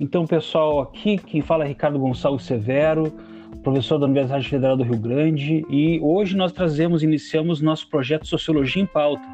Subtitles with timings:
[0.00, 3.12] Então, pessoal, aqui quem fala é Ricardo Gonçalves Severo,
[3.64, 8.80] professor da Universidade Federal do Rio Grande, e hoje nós trazemos, iniciamos nosso projeto Sociologia
[8.80, 9.26] em Pauta,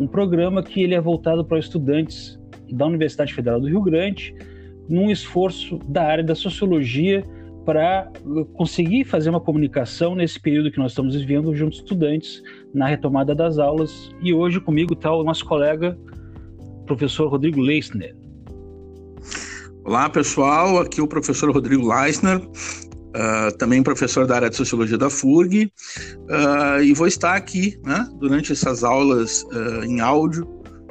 [0.00, 2.40] um programa que ele é voltado para estudantes
[2.70, 4.34] da Universidade Federal do Rio Grande,
[4.88, 7.22] num esforço da área da sociologia
[7.66, 8.10] para
[8.54, 13.58] conseguir fazer uma comunicação nesse período que nós estamos vivendo junto estudantes na retomada das
[13.58, 14.10] aulas.
[14.22, 15.98] E hoje comigo está o nosso colega,
[16.86, 18.16] professor Rodrigo Leisner.
[19.88, 20.78] Olá, pessoal.
[20.80, 25.64] Aqui é o professor Rodrigo Leisner, uh, também professor da área de Sociologia da FURG,
[25.64, 30.46] uh, e vou estar aqui né, durante essas aulas uh, em áudio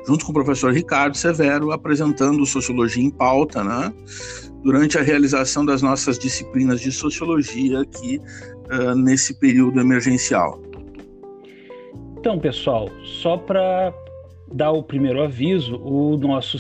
[0.08, 3.94] junto com o professor Ricardo Severo, apresentando Sociologia em Pauta, né,
[4.64, 8.20] durante a realização das nossas disciplinas de Sociologia aqui
[8.96, 10.60] nesse período emergencial.
[12.18, 13.94] Então, pessoal, só para
[14.52, 16.58] dar o primeiro aviso, o nosso,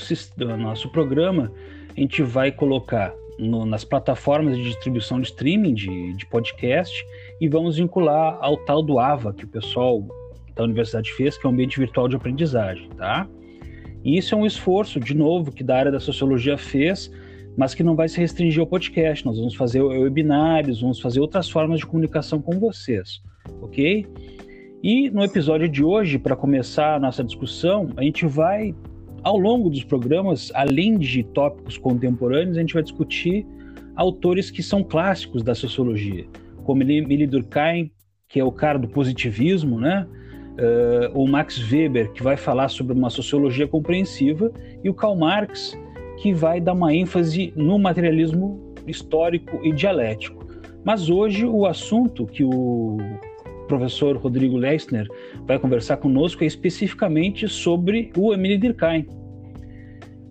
[0.59, 1.51] nosso programa
[1.97, 6.93] a gente vai colocar no, nas plataformas de distribuição de streaming de, de podcast
[7.41, 10.05] e vamos vincular ao tal do AVA que o pessoal
[10.55, 13.27] da universidade fez, que é um ambiente virtual de aprendizagem, tá?
[14.03, 17.11] E isso é um esforço, de novo, que da área da sociologia fez,
[17.57, 19.25] mas que não vai se restringir ao podcast.
[19.25, 23.21] Nós vamos fazer webinários, vamos fazer outras formas de comunicação com vocês,
[23.61, 24.07] ok?
[24.83, 28.73] E no episódio de hoje, para começar a nossa discussão, a gente vai,
[29.27, 33.45] ao longo dos programas, além de tópicos contemporâneos, a gente vai discutir
[33.93, 36.25] autores que são clássicos da sociologia,
[36.63, 37.91] como Emile Durkheim,
[38.29, 40.07] que é o cara do positivismo, né?
[40.57, 44.49] uh, o Max Weber, que vai falar sobre uma sociologia compreensiva,
[44.81, 45.77] e o Karl Marx,
[46.21, 50.47] que vai dar uma ênfase no materialismo histórico e dialético.
[50.85, 52.97] Mas hoje o assunto que o
[53.67, 55.07] professor Rodrigo Leissner
[55.45, 59.07] vai conversar conosco especificamente sobre o Emile Durkheim.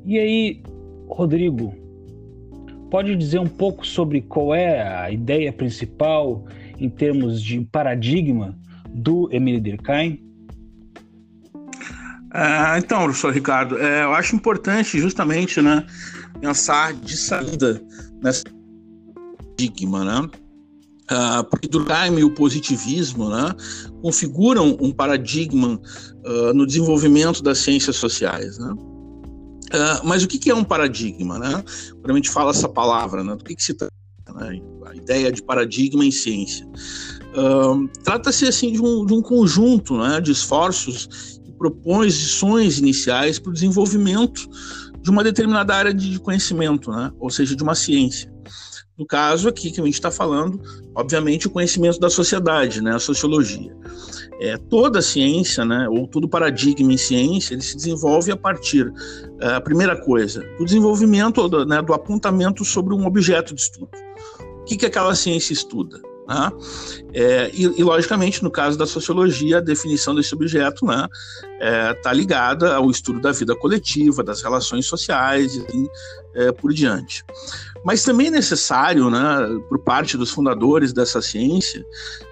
[0.05, 0.63] E aí,
[1.09, 1.75] Rodrigo,
[2.91, 6.45] pode dizer um pouco sobre qual é a ideia principal
[6.79, 8.57] em termos de paradigma
[8.89, 10.23] do Emile Durkheim?
[12.35, 15.87] É, então, professor Ricardo, é, eu acho importante justamente né,
[16.41, 17.83] pensar de saída
[18.23, 18.45] nessa
[19.57, 20.29] paradigma, né?
[21.11, 23.55] Uh, porque Durkheim e o positivismo né,
[24.03, 25.81] configuram um paradigma
[26.25, 28.59] uh, no desenvolvimento das ciências sociais.
[28.59, 28.73] Né?
[28.73, 31.39] Uh, mas o que, que, é um paradigma?
[31.39, 31.63] Né?
[32.01, 33.95] Quando a gente fala essa palavra, né, do que, que se trata?
[34.35, 34.61] Né?
[34.85, 36.67] A ideia de paradigma em ciência.
[38.03, 43.51] Trata-se assim de um, de um conjunto né, de esforços que propõe lições iniciais para
[43.51, 44.49] o desenvolvimento
[45.03, 48.33] de uma determinada área de conhecimento, né, ou seja, de uma ciência.
[48.99, 50.61] No caso aqui que a gente está falando,
[50.95, 53.77] obviamente, o conhecimento da sociedade, né, a sociologia.
[54.41, 58.91] É, toda ciência, né, ou todo paradigma em ciência, ele se desenvolve a partir,
[59.41, 63.91] é, a primeira coisa, do desenvolvimento, do, né, do apontamento sobre um objeto de estudo.
[64.61, 66.01] O que, que aquela ciência estuda?
[66.27, 66.51] Né?
[67.19, 71.09] É, e, e, logicamente, no caso da sociologia, a definição desse objeto está né,
[71.59, 75.89] é, tá ligada ao estudo da vida coletiva, das relações sociais e assim,
[76.35, 77.25] é, por diante.
[77.83, 79.19] Mas também é necessário, né,
[79.69, 81.83] por parte dos fundadores dessa ciência,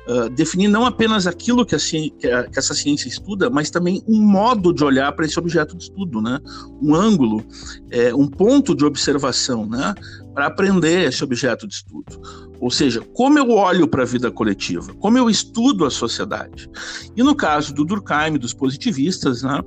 [0.08, 4.02] uh, definir não apenas aquilo que, a que, a, que, essa ciência estuda, mas também
[4.06, 6.40] um modo de olhar para esse objeto de estudo, né?
[6.82, 7.42] um ângulo,
[7.90, 9.94] é, um ponto de observação né?
[10.34, 12.20] para aprender esse objeto de estudo.
[12.60, 16.68] Ou seja, como eu olho para a vida coletiva, como eu estudo a sociedade.
[17.16, 19.60] E no caso do Durkheim, dos positivistas, né,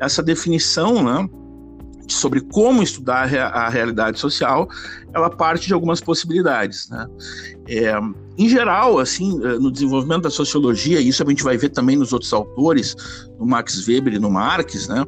[0.00, 1.28] essa definição né,
[2.08, 4.68] sobre como estudar a realidade social,
[5.14, 7.06] ela parte de algumas possibilidades, né?
[7.68, 7.94] É,
[8.38, 11.96] em geral, assim, eh, no desenvolvimento da sociologia, e isso a gente vai ver também
[11.96, 12.96] nos outros autores,
[13.38, 15.04] no Max Weber e no Marx, né?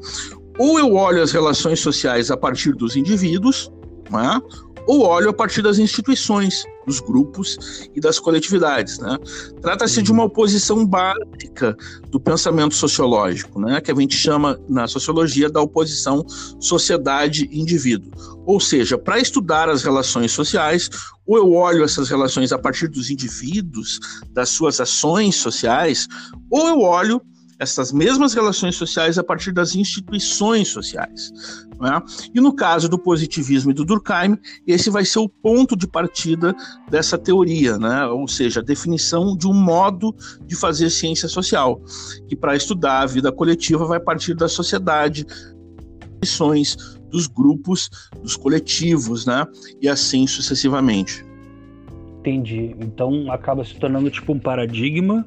[0.59, 3.71] Ou eu olho as relações sociais a partir dos indivíduos,
[4.11, 4.41] né?
[4.87, 8.99] ou olho a partir das instituições, dos grupos e das coletividades.
[8.99, 9.19] Né?
[9.61, 11.77] Trata-se de uma oposição básica
[12.11, 13.81] do pensamento sociológico, né?
[13.81, 16.25] que a gente chama na sociologia da oposição
[16.61, 18.11] sociedade-indivíduo.
[18.47, 20.91] Ou seja, para estudar as relações sociais,
[21.27, 23.99] ou eu olho essas relações a partir dos indivíduos,
[24.31, 26.07] das suas ações sociais,
[26.51, 27.21] ou eu olho
[27.65, 31.33] essas mesmas relações sociais a partir das instituições sociais.
[31.81, 32.01] Né?
[32.35, 36.55] E no caso do positivismo e do Durkheim, esse vai ser o ponto de partida
[36.89, 38.07] dessa teoria, né?
[38.07, 40.15] ou seja, a definição de um modo
[40.47, 41.81] de fazer ciência social,
[42.29, 45.27] que para estudar a vida coletiva vai partir da sociedade,
[46.23, 46.77] instituições,
[47.11, 47.91] dos grupos,
[48.23, 49.47] dos coletivos, né?
[49.81, 51.25] e assim sucessivamente.
[52.21, 52.75] Entendi.
[52.81, 55.27] Então acaba se tornando tipo um paradigma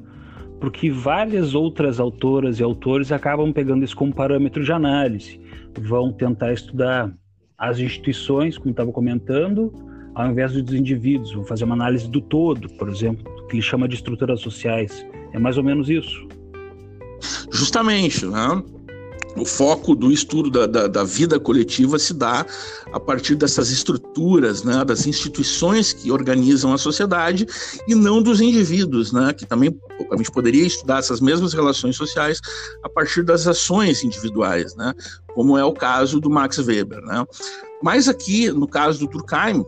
[0.60, 5.40] porque várias outras autoras e autores acabam pegando isso como parâmetro de análise,
[5.80, 7.12] vão tentar estudar
[7.56, 9.72] as instituições, como estava comentando,
[10.14, 11.32] ao invés dos indivíduos.
[11.32, 15.06] Vou fazer uma análise do todo, por exemplo, que ele chama de estruturas sociais.
[15.32, 16.26] É mais ou menos isso.
[17.50, 18.62] Justamente, né?
[19.40, 22.44] O foco do estudo da, da, da, vida coletiva se dá
[22.92, 27.46] a partir dessas estruturas, né, das instituições que organizam a sociedade
[27.86, 29.78] e não dos indivíduos, né, que também
[30.10, 32.40] a gente poderia estudar essas mesmas relações sociais
[32.82, 34.92] a partir das ações individuais, né,
[35.34, 37.00] como é o caso do Max Weber.
[37.00, 37.24] Né.
[37.82, 39.64] Mas aqui, no caso do Durkheim,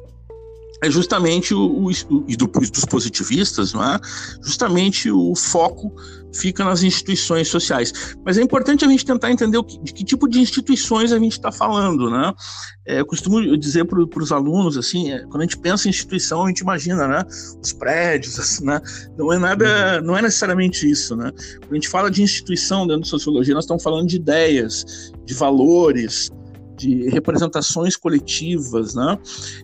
[0.83, 1.91] é justamente o, o,
[2.27, 3.99] e do, dos positivistas, não é?
[4.43, 5.93] Justamente o foco
[6.33, 8.17] fica nas instituições sociais.
[8.25, 11.33] Mas é importante a gente tentar entender que, de que tipo de instituições a gente
[11.33, 12.33] está falando, né?
[12.87, 16.45] É, eu costumo dizer para os alunos assim, é, quando a gente pensa em instituição,
[16.45, 17.25] a gente imagina, né?
[17.63, 18.81] Os prédios, assim, né?
[19.19, 20.07] Não é nada, uhum.
[20.07, 21.31] não é necessariamente isso, né?
[21.61, 25.35] Quando a gente fala de instituição dentro de sociologia, nós estamos falando de ideias, de
[25.35, 26.31] valores,
[26.81, 29.19] de representações coletivas, né?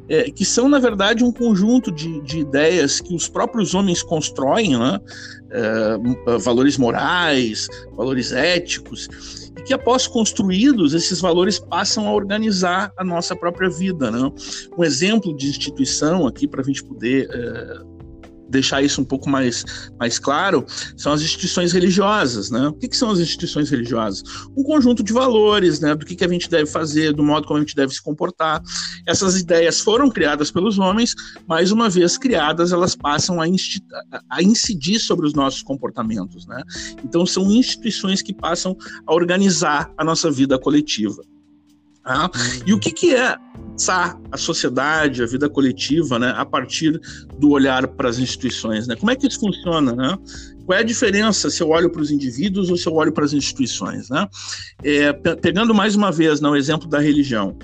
[0.09, 4.79] É, que são, na verdade, um conjunto de, de ideias que os próprios homens constroem,
[4.79, 5.01] né?
[5.51, 9.09] É, valores morais, valores éticos,
[9.59, 14.11] e que após construídos, esses valores passam a organizar a nossa própria vida.
[14.11, 14.31] Né?
[14.77, 17.96] Um exemplo de instituição aqui para a gente poder é,
[18.49, 19.65] deixar isso um pouco mais,
[19.99, 20.65] mais claro,
[20.97, 22.69] são as instituições religiosas, né?
[22.69, 24.23] O que, que, são as instituições religiosas?
[24.57, 25.95] Um conjunto de valores, né?
[25.95, 28.63] Do que, que a gente deve fazer, do modo como a gente deve se comportar.
[29.07, 31.15] Essas ideias foram criadas pelos homens,
[31.47, 33.47] mas uma vez criadas, elas passam a,
[34.31, 36.63] a incidir sobre os nossos comportamentos, né?
[37.05, 38.77] Então são instituições que passam
[39.07, 41.23] a organizar a nossa vida coletiva.
[42.07, 42.31] Tá?
[42.65, 43.37] E o que, que é
[44.31, 47.01] a sociedade, a vida coletiva, né, a partir
[47.37, 48.87] do olhar para as instituições?
[48.87, 48.95] Né?
[48.95, 49.93] Como é que isso funciona?
[49.93, 50.17] Né?
[50.65, 53.25] Qual é a diferença se eu olho para os indivíduos ou se eu olho para
[53.25, 54.09] as instituições?
[54.09, 54.25] Né?
[54.85, 57.59] É, pegando mais uma vez no né, exemplo da religião.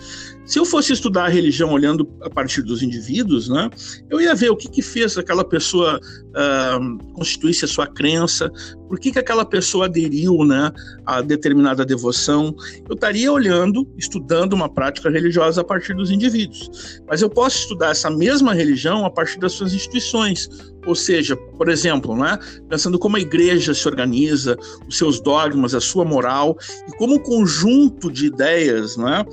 [0.44, 3.70] Se eu fosse estudar a religião olhando a partir dos indivíduos, né,
[4.10, 8.50] eu ia ver o que, que fez aquela pessoa uh, constituir-se a sua crença,
[8.88, 10.70] por que, que aquela pessoa aderiu né,
[11.06, 12.54] a determinada devoção.
[12.88, 17.00] Eu estaria olhando, estudando uma prática religiosa a partir dos indivíduos.
[17.08, 20.48] Mas eu posso estudar essa mesma religião a partir das suas instituições.
[20.84, 22.38] Ou seja, por exemplo, né,
[22.68, 26.56] pensando como a igreja se organiza, os seus dogmas, a sua moral,
[26.88, 29.24] e como um conjunto de ideias, né,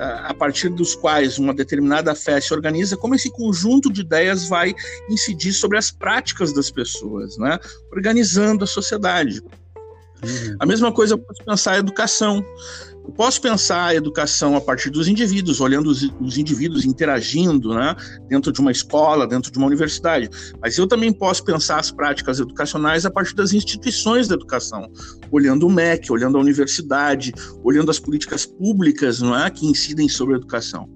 [0.00, 4.74] a partir dos quais uma determinada fé se organiza, como esse conjunto de ideias vai
[5.10, 7.58] incidir sobre as práticas das pessoas, né?
[7.92, 9.42] organizando a sociedade.
[10.22, 10.56] Uhum.
[10.58, 12.44] A mesma coisa posso pensar a educação.
[13.10, 17.96] Eu posso pensar a educação a partir dos indivíduos, olhando os, os, indivíduos interagindo né,
[18.28, 20.30] dentro de uma escola, dentro de uma universidade.
[20.62, 24.88] Mas eu também posso pensar as práticas educacionais a partir das instituições da educação,
[25.28, 27.32] olhando o MEC, olhando a universidade,
[27.64, 30.88] olhando as políticas públicas não é, que incidem sobre a educação.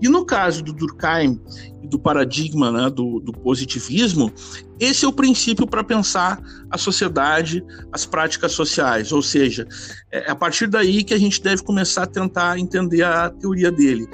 [0.00, 1.38] E no caso do Durkheim
[1.82, 4.32] do paradigma né, do, do positivismo,
[4.78, 6.40] esse é o princípio para pensar
[6.70, 7.62] a sociedade,
[7.92, 9.66] as práticas sociais, ou seja,
[10.10, 14.06] é a partir daí que a gente deve começar a tentar entender a teoria dele.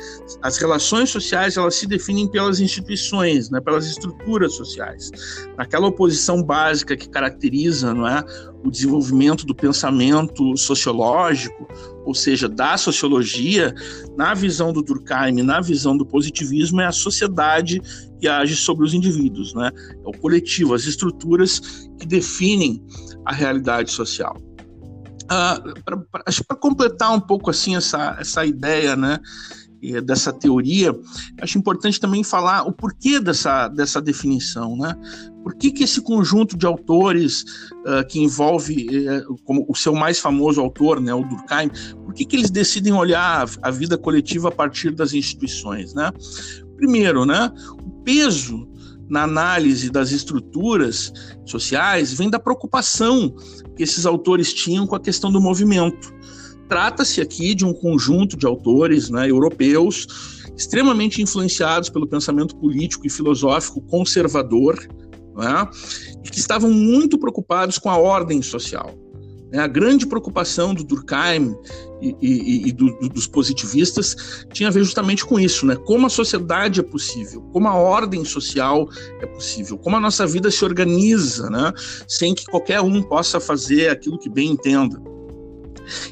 [0.42, 5.10] As relações sociais elas se definem pelas instituições, né, pelas estruturas sociais,
[5.56, 8.24] naquela oposição básica que caracteriza, não é,
[8.64, 11.68] o desenvolvimento do pensamento sociológico,
[12.04, 13.74] ou seja, da sociologia,
[14.16, 17.80] na visão do Durkheim, na visão do positivismo, é a sociedade
[18.20, 19.70] que age sobre os indivíduos, né?
[20.04, 21.60] É o coletivo, as estruturas
[21.98, 22.82] que definem
[23.24, 24.36] a realidade social.
[25.24, 25.74] Uh,
[26.46, 29.18] para completar um pouco assim essa, essa ideia, né?
[30.04, 30.94] Dessa teoria,
[31.40, 34.94] acho importante também falar o porquê dessa, dessa definição, né?
[35.42, 37.42] Por que, que esse conjunto de autores
[37.86, 41.70] uh, que envolve uh, como o seu mais famoso autor, né, o Durkheim,
[42.04, 46.10] por que, que eles decidem olhar a, vida coletiva a partir das instituições, né?
[46.76, 48.68] Primeiro, né, o peso
[49.08, 51.12] na análise das estruturas
[51.44, 53.32] sociais vem da preocupação
[53.76, 56.12] que esses autores tinham com a questão do movimento.
[56.68, 60.06] Trata-se aqui de um conjunto de autores né, europeus
[60.56, 64.76] extremamente influenciados pelo pensamento político e filosófico conservador,
[65.36, 65.68] né,
[66.24, 68.94] e que estavam muito preocupados com a ordem social.
[69.52, 69.58] Né.
[69.58, 71.54] A grande preocupação do Durkheim
[72.00, 75.76] e, e, e do, do, dos positivistas tinha a ver justamente com isso, né?
[75.76, 78.88] Como a sociedade é possível, como a ordem social
[79.20, 81.72] é possível, como a nossa vida se organiza, né?
[82.08, 85.00] Sem que qualquer um possa fazer aquilo que bem entenda.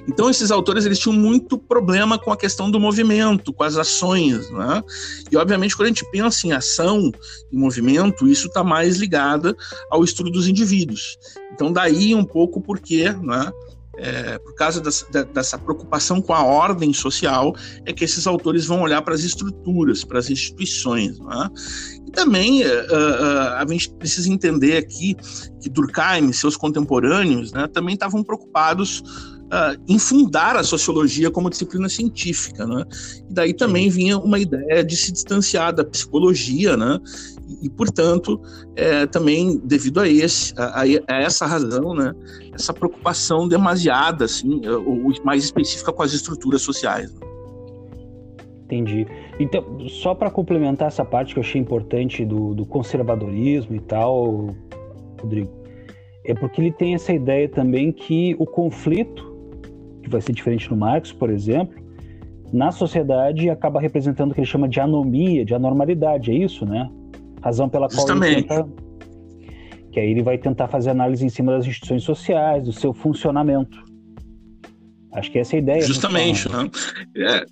[0.09, 4.51] Então esses autores eles tinham muito problema com a questão do movimento, com as ações,
[4.51, 4.83] né?
[5.31, 7.13] E obviamente quando a gente pensa em ação,
[7.53, 9.57] em movimento, isso está mais ligado
[9.91, 11.19] ao estudo dos indivíduos.
[11.53, 13.53] Então daí um pouco porque, né?
[13.97, 17.55] é, por causa dessa, preocupação com a ordem social,
[17.85, 21.19] é que esses autores vão olhar para as estruturas, para as instituições.
[21.19, 22.07] É?
[22.07, 25.17] E também uh, uh, a gente precisa entender aqui
[25.61, 29.03] que Durkheim e seus contemporâneos né, também estavam preocupados
[29.55, 32.67] uh, em fundar a sociologia como disciplina científica.
[32.67, 32.85] Né?
[33.31, 36.99] E daí também vinha uma ideia de se distanciar da psicologia, né?
[37.63, 38.41] e, portanto,
[38.75, 42.13] é, também devido a, esse, a, a, essa razão, né,
[42.53, 47.13] essa preocupação demasiada, assim, ou mais específica com as estruturas sociais.
[47.13, 47.21] Né?
[48.65, 49.07] Entendi.
[49.39, 54.55] Então, só para complementar essa parte que eu achei importante do, do conservadorismo e tal,
[55.21, 55.51] Rodrigo,
[56.25, 59.34] é porque ele tem essa ideia também que o conflito,
[60.05, 61.83] que vai ser diferente no Marx, por exemplo,
[62.53, 66.89] na sociedade acaba representando o que ele chama de anomia, de anormalidade, é isso, né?
[67.43, 68.69] Razão pela qual ele tenta.
[69.91, 73.83] Que aí ele vai tentar fazer análise em cima das instituições sociais, do seu funcionamento.
[75.13, 75.83] Acho que essa é a ideia.
[75.83, 76.69] Justamente, né?
[77.17, 77.45] É,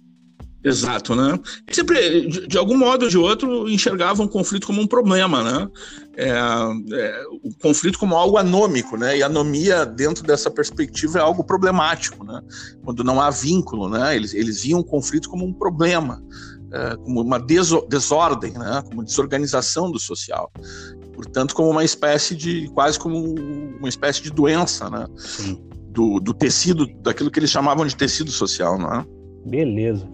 [0.65, 1.39] exato, né?
[1.71, 5.69] Sempre, de, de, algum modo ou de outro, enxergavam o conflito como um problema, né?
[6.17, 9.19] É, é, o conflito como algo anômico, né?
[9.19, 12.41] E anomia, dentro dessa perspectiva, é algo problemático, né?
[12.85, 14.15] Quando não há vínculo, né?
[14.15, 16.23] Eles, eles viam o conflito como um problema
[16.73, 20.51] é, como uma desordem, né, como desorganização do social.
[21.15, 23.35] Portanto, como uma espécie de, quase como
[23.79, 25.07] uma espécie de doença, né,
[25.91, 29.07] do, do, tecido, daquilo que eles chamavam de tecido social, não é?
[29.45, 30.09] Beleza.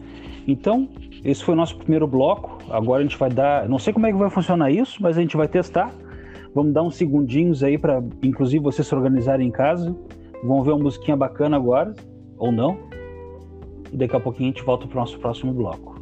[0.48, 0.88] Então,
[1.22, 2.58] esse foi o nosso primeiro bloco.
[2.70, 5.20] Agora a gente vai dar, não sei como é que vai funcionar isso, mas a
[5.20, 5.92] gente vai testar.
[6.54, 9.94] Vamos dar uns segundinhos aí para, inclusive, vocês se organizarem em casa.
[10.42, 11.94] Vão ver uma musiquinha bacana agora,
[12.38, 12.78] ou não.
[13.92, 15.97] E daqui a pouquinho a gente volta para o nosso próximo bloco.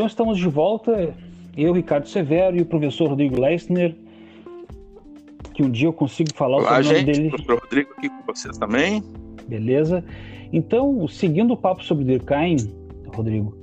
[0.00, 1.14] Então estamos de volta,
[1.54, 3.94] eu, Ricardo Severo e o professor Rodrigo Leissner,
[5.52, 7.28] que um dia eu consigo falar Olá, o nome dele.
[7.28, 9.04] Professor Rodrigo aqui com vocês também.
[9.46, 10.02] Beleza.
[10.54, 12.56] Então, seguindo o papo sobre Durkheim,
[13.14, 13.54] Rodrigo,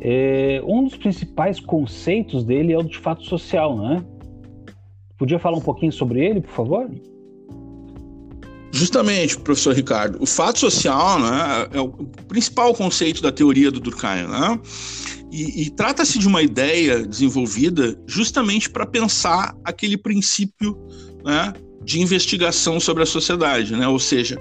[0.00, 4.04] é, um dos principais conceitos dele é o de fato social, não é?
[5.18, 6.90] Podia falar um pouquinho sobre ele, por favor?
[8.72, 11.90] Justamente, professor Ricardo, o fato social né, é o
[12.26, 14.26] principal conceito da teoria do Durkheim.
[14.26, 14.58] Né?
[15.32, 20.76] E, e trata-se de uma ideia desenvolvida justamente para pensar aquele princípio
[21.24, 23.88] né, de investigação sobre a sociedade, né?
[23.88, 24.38] ou seja,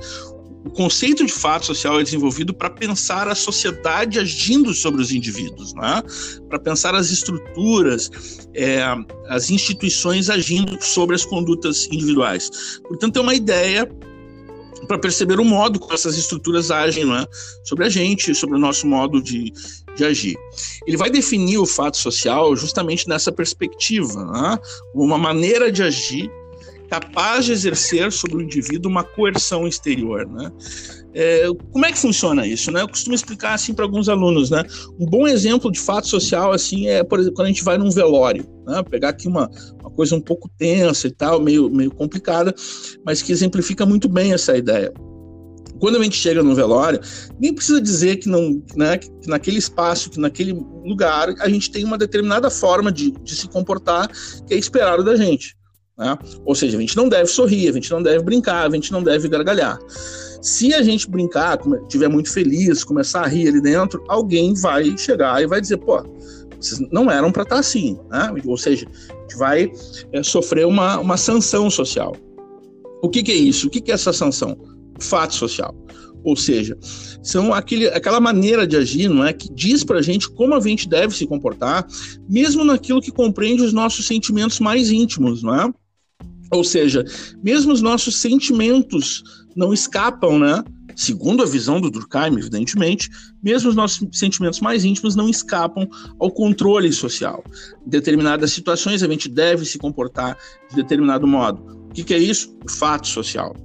[0.65, 5.73] o conceito de fato social é desenvolvido para pensar a sociedade agindo sobre os indivíduos,
[5.73, 6.03] né?
[6.49, 8.11] para pensar as estruturas,
[8.53, 8.83] é,
[9.29, 12.79] as instituições agindo sobre as condutas individuais.
[12.83, 13.89] Portanto, é uma ideia
[14.87, 17.25] para perceber o modo como essas estruturas agem é?
[17.63, 19.53] sobre a gente, sobre o nosso modo de,
[19.95, 20.35] de agir.
[20.87, 24.57] Ele vai definir o fato social justamente nessa perspectiva, né?
[24.93, 26.31] uma maneira de agir
[26.91, 30.51] capaz de exercer sobre o indivíduo uma coerção exterior, né?
[31.13, 32.81] É, como é que funciona isso, né?
[32.81, 34.65] Eu costumo explicar assim para alguns alunos, né?
[34.99, 37.89] Um bom exemplo de fato social assim é, por exemplo, quando a gente vai num
[37.89, 38.83] velório, né?
[38.83, 42.53] Pegar aqui uma, uma coisa um pouco tensa e tal, meio meio complicada,
[43.05, 44.91] mas que exemplifica muito bem essa ideia
[45.81, 47.01] quando a gente chega no velório,
[47.39, 50.53] nem precisa dizer que, não, né, que naquele espaço, que naquele
[50.85, 54.07] lugar, a gente tem uma determinada forma de, de se comportar
[54.47, 55.57] que é esperado da gente.
[55.97, 56.15] Né?
[56.45, 59.01] Ou seja, a gente não deve sorrir, a gente não deve brincar, a gente não
[59.01, 59.79] deve gargalhar.
[60.39, 65.41] Se a gente brincar, estiver muito feliz, começar a rir ali dentro, alguém vai chegar
[65.41, 66.03] e vai dizer, pô,
[66.59, 68.31] vocês não eram para estar tá assim, né?
[68.45, 69.71] Ou seja, a gente vai
[70.13, 72.15] é, sofrer uma, uma sanção social.
[73.01, 73.65] O que, que é isso?
[73.65, 74.55] O que, que é essa sanção?
[75.03, 75.75] Fato social.
[76.23, 76.77] Ou seja,
[77.23, 80.59] são aquele, aquela maneira de agir, não é, que diz para a gente como a
[80.59, 81.85] gente deve se comportar,
[82.29, 85.73] mesmo naquilo que compreende os nossos sentimentos mais íntimos, não é?
[86.51, 87.03] Ou seja,
[87.41, 89.23] mesmo os nossos sentimentos
[89.55, 90.63] não escapam, né?
[90.95, 93.09] Segundo a visão do Durkheim, evidentemente,
[93.41, 95.87] mesmo os nossos sentimentos mais íntimos não escapam
[96.19, 97.43] ao controle social.
[97.87, 100.37] Em determinadas situações, a gente deve se comportar
[100.69, 101.87] de determinado modo.
[101.89, 102.55] O que, que é isso?
[102.65, 103.55] O fato social.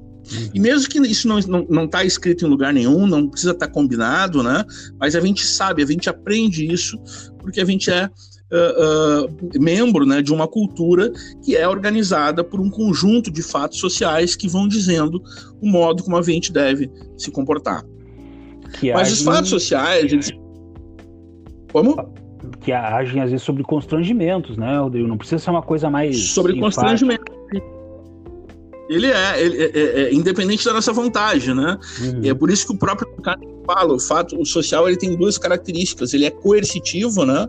[0.52, 3.52] E mesmo que isso não está não, não tá escrito em lugar nenhum, não precisa
[3.52, 4.64] estar tá combinado, né?
[4.98, 6.98] Mas a gente sabe, a gente aprende isso
[7.38, 8.10] porque a gente é
[8.52, 11.12] uh, uh, membro né, de uma cultura
[11.44, 15.22] que é organizada por um conjunto de fatos sociais que vão dizendo
[15.60, 17.84] o modo como a gente deve se comportar.
[18.80, 19.12] Que Mas agem...
[19.12, 20.30] os fatos sociais, eles...
[21.72, 21.96] como?
[22.60, 25.06] Que agem às vezes sobre constrangimentos, né, Rodrigo?
[25.08, 26.30] Não precisa ser uma coisa mais.
[26.30, 27.35] Sobre constrangimento
[28.88, 31.78] Ele é, ele é, é, é, independente da nossa vontade, né?
[32.00, 32.20] Uhum.
[32.24, 35.36] É por isso que o próprio cara fala, o fato, o social ele tem duas
[35.36, 36.14] características.
[36.14, 37.48] Ele é coercitivo, né?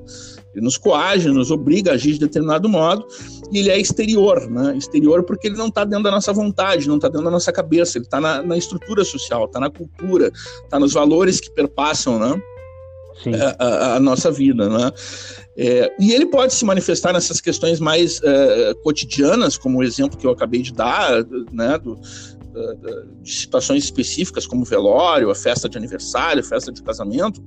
[0.53, 3.05] Ele nos coage, nos obriga a agir de determinado modo,
[3.51, 4.75] e ele é exterior, né?
[4.75, 7.99] Exterior porque ele não está dentro da nossa vontade, não está dentro da nossa cabeça,
[7.99, 10.31] ele está na, na, estrutura social, está na cultura,
[10.63, 12.41] está nos valores que perpassam, né?
[13.59, 14.91] A, a, a, nossa vida, né?
[15.57, 20.27] É, e ele pode se manifestar nessas questões mais é, cotidianas, como o exemplo que
[20.27, 21.99] eu acabei de dar, né, do,
[23.21, 27.41] de situações específicas como velório, a festa de aniversário, a festa de casamento,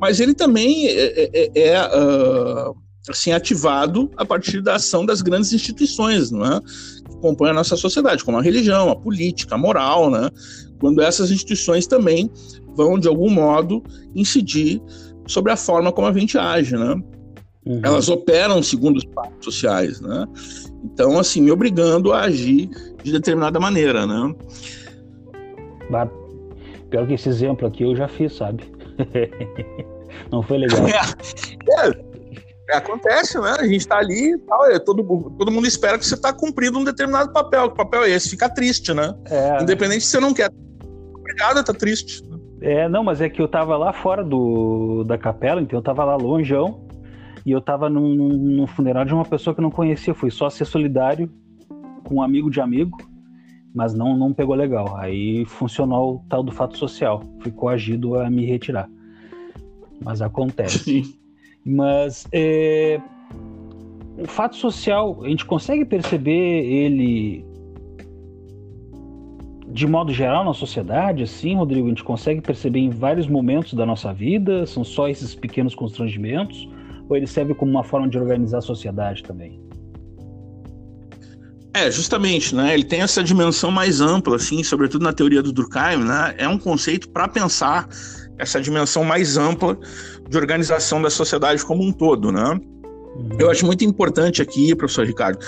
[0.00, 2.74] mas ele também é, é, é, é uh,
[3.08, 6.60] assim ativado a partir da ação das grandes instituições, não é?
[6.60, 10.30] que compõem a nossa sociedade, como a religião, a política, a moral, né?
[10.78, 12.30] quando essas instituições também
[12.76, 13.82] vão de algum modo
[14.14, 14.80] incidir
[15.26, 16.94] sobre a forma como a gente age, né?
[17.66, 17.80] Uhum.
[17.82, 20.24] Elas operam segundo os pactos sociais, né?
[20.84, 22.70] Então, assim, me obrigando a agir
[23.02, 24.34] de determinada maneira, né?
[25.90, 26.08] Bah,
[26.88, 28.62] pior que esse exemplo aqui eu já fiz, sabe?
[30.30, 30.86] Não foi legal.
[30.86, 31.90] É, é,
[32.70, 33.56] é, acontece, né?
[33.58, 35.02] A gente está ali e tal, é, todo,
[35.36, 37.70] todo mundo espera que você está cumprindo um determinado papel.
[37.70, 38.30] Que papel é esse?
[38.30, 39.12] Fica triste, né?
[39.28, 39.62] É.
[39.62, 40.50] Independente se você não quer.
[41.14, 42.22] Obrigado, tá triste.
[42.60, 46.04] É, não, mas é que eu tava lá fora do, da capela, então eu tava
[46.04, 46.85] lá longeão,
[47.46, 50.50] e eu tava num, num funeral de uma pessoa que eu não conhecia, fui só
[50.50, 51.30] ser solidário
[52.02, 52.98] com um amigo de amigo,
[53.72, 54.96] mas não, não pegou legal.
[54.96, 58.90] Aí funcionou o tal do fato social, fui coagido a me retirar.
[60.04, 60.78] Mas acontece.
[60.80, 61.14] Sim.
[61.64, 63.00] Mas é,
[64.18, 67.44] o fato social, a gente consegue perceber ele
[69.68, 73.86] de modo geral na sociedade, assim, Rodrigo, a gente consegue perceber em vários momentos da
[73.86, 74.66] nossa vida?
[74.66, 76.68] São só esses pequenos constrangimentos?
[77.08, 79.60] Ou ele serve como uma forma de organizar a sociedade também?
[81.72, 82.72] É, justamente, né?
[82.72, 86.34] Ele tem essa dimensão mais ampla, assim, sobretudo na teoria do Durkheim, né?
[86.38, 87.86] É um conceito para pensar
[88.38, 89.78] essa dimensão mais ampla
[90.28, 92.58] de organização da sociedade como um todo, né?
[93.16, 93.36] Uhum.
[93.38, 95.38] Eu acho muito importante aqui, professor Ricardo,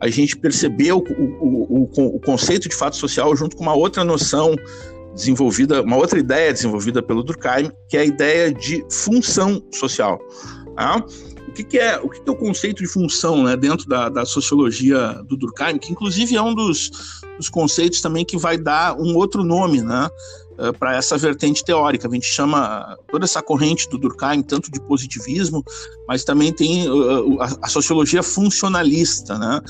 [0.00, 4.02] a gente perceber o, o, o, o conceito de fato social junto com uma outra
[4.02, 4.54] noção
[5.14, 10.18] desenvolvida, uma outra ideia desenvolvida pelo Durkheim, que é a ideia de função social.
[10.76, 11.02] Tá?
[11.48, 14.10] O que, que, é o que, que, é o conceito de função né, dentro da,
[14.10, 16.90] da sociologia do Durkheim, que inclusive é um dos,
[17.38, 20.10] dos conceitos também que vai dar um outro nome né,
[20.58, 22.08] eh, para essa vertente teórica.
[22.08, 25.64] A gente chama toda essa corrente do Durkheim tanto de positivismo,
[26.06, 29.60] mas também tem uh, a, sociologia funcionalista, né,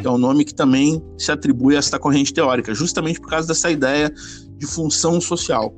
[0.00, 3.48] que é um nome que também se atribui a esta corrente teórica, justamente por causa
[3.48, 4.10] dessa ideia
[4.56, 5.74] de função social.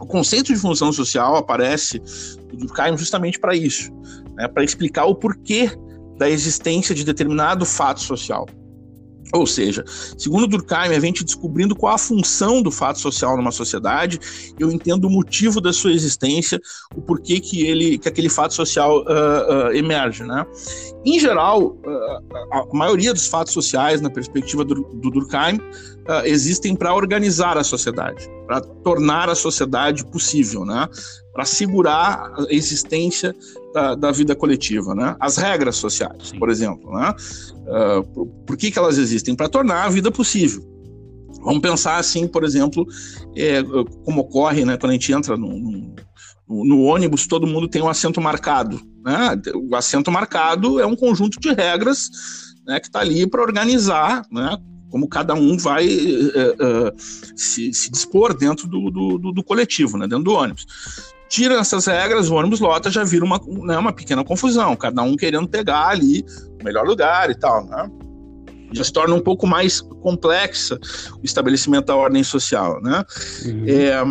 [0.00, 2.02] O conceito de função social aparece
[2.56, 3.92] Durkheim justamente para isso,
[4.34, 5.70] né, para explicar o porquê
[6.18, 8.46] da existência de determinado fato social.
[9.32, 9.82] Ou seja,
[10.18, 14.20] segundo Durkheim, a gente descobrindo qual a função do fato social numa sociedade,
[14.58, 16.60] eu entendo o motivo da sua existência,
[16.94, 20.44] o porquê que ele, que aquele fato social uh, uh, emerge, né?
[21.02, 25.58] Em geral, uh, a maioria dos fatos sociais, na perspectiva do, do Durkheim,
[26.24, 30.88] existem para organizar a sociedade, para tornar a sociedade possível, né?
[31.32, 33.34] Para assegurar a existência
[33.72, 35.16] da, da, vida coletiva, né?
[35.18, 36.38] As regras sociais, Sim.
[36.38, 37.14] por exemplo, né?
[37.66, 39.34] Uh, por, por, que, que elas existem?
[39.34, 40.72] Para tornar a vida possível.
[41.42, 42.86] Vamos pensar assim, por exemplo,
[43.36, 43.62] é,
[44.04, 48.80] como ocorre né, quando a gente entra no, ônibus, todo mundo tem um assento marcado.
[49.04, 49.40] Né?
[49.54, 52.10] O assento marcado é um conjunto de regras
[52.66, 54.56] né, que está ali para organizar né,
[54.88, 56.92] como cada um vai uh, uh,
[57.34, 60.66] se, se, dispor dentro do, do, do, coletivo, né, dentro do ônibus
[61.32, 65.16] tira essas regras, o ônibus lota, já vira uma, né, uma pequena confusão, cada um
[65.16, 66.22] querendo pegar ali
[66.60, 67.90] o melhor lugar e tal, né?
[68.70, 70.78] Já se torna um pouco mais complexa
[71.22, 73.02] o estabelecimento da ordem social, né?
[73.46, 73.64] Uhum.
[73.66, 74.04] É,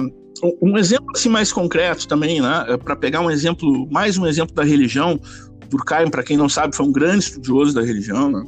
[0.60, 2.66] um exemplo assim mais concreto também, né?
[2.70, 5.20] É Para pegar um exemplo, mais um exemplo da religião,
[5.70, 8.44] Durkheim, para quem não sabe, foi um grande estudioso da religião, né?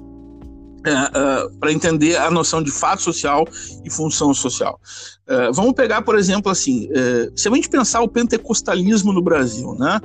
[0.86, 3.48] É, uh, para entender a noção de fato social
[3.86, 4.78] e função social.
[5.26, 9.74] Uh, vamos pegar, por exemplo, assim, uh, se a gente pensar o pentecostalismo no Brasil,
[9.76, 10.02] né,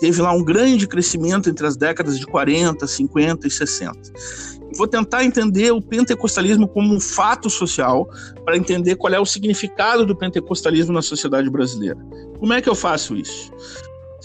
[0.00, 3.96] teve lá um grande crescimento entre as décadas de 40, 50 e 60.
[4.76, 8.08] Vou tentar entender o pentecostalismo como um fato social
[8.44, 11.98] para entender qual é o significado do pentecostalismo na sociedade brasileira.
[12.38, 13.50] Como é que eu faço isso?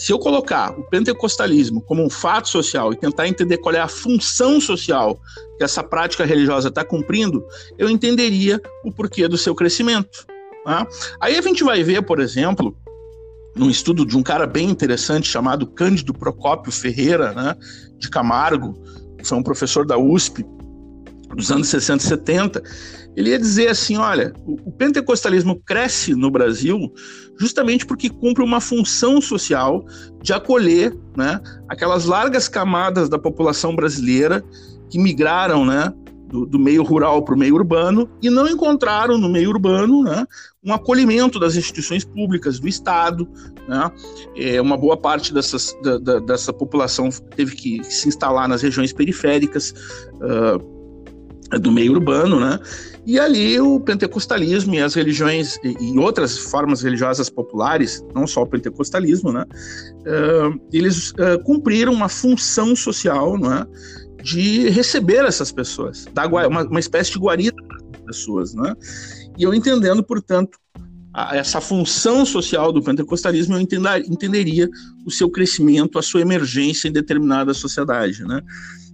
[0.01, 3.87] Se eu colocar o pentecostalismo como um fato social e tentar entender qual é a
[3.87, 5.21] função social
[5.59, 7.45] que essa prática religiosa está cumprindo,
[7.77, 10.25] eu entenderia o porquê do seu crescimento.
[10.65, 10.87] Tá?
[11.19, 12.75] Aí a gente vai ver, por exemplo,
[13.55, 17.55] num estudo de um cara bem interessante chamado Cândido Procópio Ferreira, né,
[17.99, 18.73] de Camargo,
[19.19, 20.43] que foi um professor da USP
[21.35, 22.63] dos anos 60 e 70,
[23.15, 26.91] ele ia dizer assim: olha, o pentecostalismo cresce no Brasil
[27.37, 29.85] justamente porque cumpre uma função social
[30.21, 34.43] de acolher né, aquelas largas camadas da população brasileira
[34.89, 35.91] que migraram né,
[36.31, 40.25] do, do meio rural para o meio urbano e não encontraram no meio urbano né,
[40.63, 43.27] um acolhimento das instituições públicas, do Estado.
[43.67, 43.91] Né?
[44.37, 48.93] É, uma boa parte dessas, da, da, dessa população teve que se instalar nas regiões
[48.93, 49.73] periféricas.
[50.15, 50.80] Uh,
[51.59, 52.59] do meio urbano, né?
[53.05, 58.47] E ali o pentecostalismo e as religiões e outras formas religiosas populares, não só o
[58.47, 59.43] pentecostalismo, né?
[60.01, 63.65] Uh, eles uh, cumpriram uma função social, né?
[64.23, 68.75] de receber essas pessoas, dar uma, uma espécie de guarida para as pessoas, né?
[69.37, 70.59] E eu entendendo, portanto,
[71.33, 74.69] essa função social do pentecostalismo, eu entender, entenderia
[75.05, 78.41] o seu crescimento, a sua emergência em determinada sociedade, né?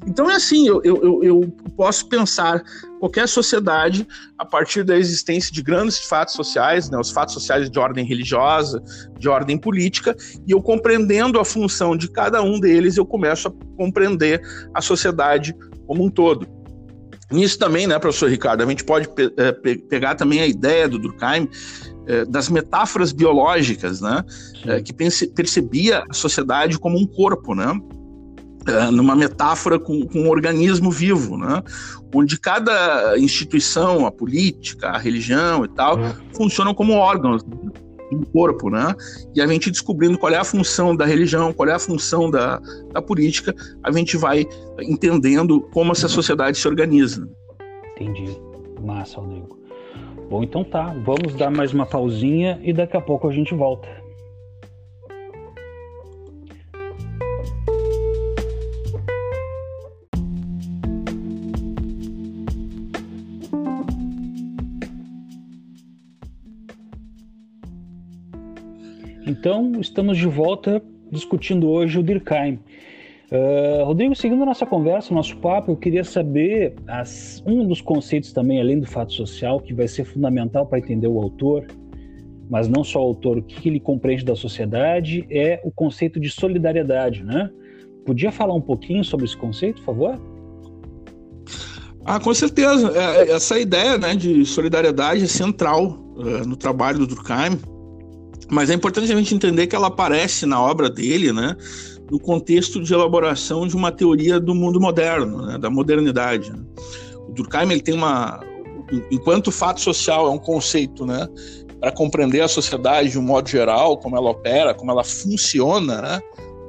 [0.05, 1.41] Então é assim, eu, eu, eu
[1.75, 2.63] posso pensar
[2.99, 7.79] qualquer sociedade a partir da existência de grandes fatos sociais, né, os fatos sociais de
[7.79, 8.81] ordem religiosa,
[9.19, 10.15] de ordem política,
[10.47, 14.41] e eu compreendendo a função de cada um deles, eu começo a compreender
[14.73, 15.53] a sociedade
[15.85, 16.47] como um todo.
[17.29, 20.87] Nisso também, né, professor Ricardo, a gente pode pe é, pe pegar também a ideia
[20.87, 21.49] do Durkheim
[22.25, 24.23] das metáforas biológicas, né,
[24.65, 27.79] é, que percebia a sociedade como um corpo, né,
[28.67, 31.63] é, numa metáfora com, com, um organismo vivo, né?
[32.13, 36.13] onde cada instituição, a política, a religião e tal, uhum.
[36.33, 38.95] funcionam como órgãos do corpo, né?
[39.35, 42.59] E a gente descobrindo qual é a função da religião, qual é a função da,
[42.93, 44.45] da política, a gente vai
[44.81, 47.29] entendendo como essa sociedade se organiza.
[47.95, 48.37] Entendi.
[48.81, 49.57] Massa, Rodrigo.
[50.29, 50.93] Bom, então tá.
[51.05, 53.87] Vamos dar mais uma pausinha e daqui a pouco a gente volta.
[69.25, 72.59] Então, estamos de volta discutindo hoje o Durkheim.
[73.29, 78.61] Uh, Rodrigo, seguindo nossa conversa, nosso papo, eu queria saber as, um dos conceitos também,
[78.61, 81.67] além do fato social, que vai ser fundamental para entender o autor,
[82.49, 86.21] mas não só o autor, o que, que ele compreende da sociedade, é o conceito
[86.21, 87.49] de solidariedade, né?
[88.05, 90.21] Podia falar um pouquinho sobre esse conceito, por favor?
[92.05, 92.93] Ah, com certeza.
[92.97, 97.59] É, é essa ideia né, de solidariedade é central uh, no trabalho do Durkheim
[98.49, 101.55] mas é importante a gente entender que ela aparece na obra dele, né,
[102.09, 106.51] no contexto de elaboração de uma teoria do mundo moderno, né, da modernidade.
[106.51, 106.59] Né.
[107.27, 108.39] O Durkheim ele tem uma,
[109.11, 111.27] enquanto fato social é um conceito, né,
[111.79, 116.21] para compreender a sociedade de um modo geral, como ela opera, como ela funciona, né,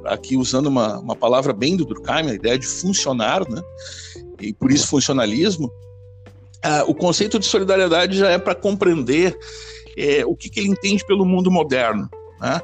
[0.05, 3.61] aqui usando uma, uma palavra bem do Durkheim, a ideia de funcionar, né,
[4.41, 5.71] e por isso funcionalismo,
[6.65, 9.37] uh, o conceito de solidariedade já é para compreender
[9.97, 12.09] é, o que, que, ele entende pelo mundo moderno.
[12.39, 12.61] Né?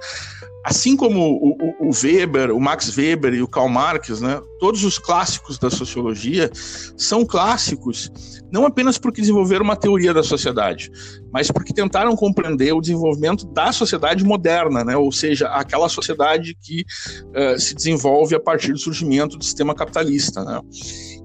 [0.66, 4.98] Assim como o, o, Weber, o Max Weber e o Karl Marx, né, todos os
[4.98, 6.50] clássicos da sociologia
[6.98, 8.12] são clássicos
[8.52, 10.92] não apenas porque desenvolveram uma teoria da sociedade,
[11.32, 16.82] mas porque tentaram compreender o desenvolvimento da sociedade moderna, né, ou seja, aquela sociedade que
[16.82, 20.44] uh, se desenvolve a partir do surgimento do sistema capitalista.
[20.44, 20.62] Né?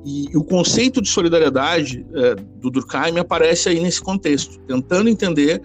[0.04, 5.62] E, e o conceito de solidariedade uh, do Durkheim aparece aí nesse contexto, tentando entender